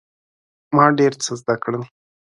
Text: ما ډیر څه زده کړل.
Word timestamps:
ما 0.75 0.85
ډیر 0.99 1.13
څه 1.23 1.31
زده 1.41 1.55
کړل. 1.63 1.83